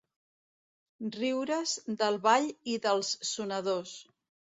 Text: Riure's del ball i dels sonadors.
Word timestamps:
Riure's 1.15 1.73
del 1.99 2.17
ball 2.23 2.47
i 2.73 2.79
dels 2.87 3.13
sonadors. 3.33 3.93